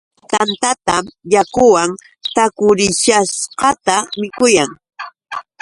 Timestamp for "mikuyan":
4.19-4.71